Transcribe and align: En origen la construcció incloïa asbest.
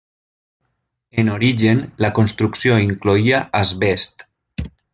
En 1.23 1.29
origen 1.33 1.83
la 2.05 2.11
construcció 2.21 2.79
incloïa 2.87 3.43
asbest. 3.63 4.27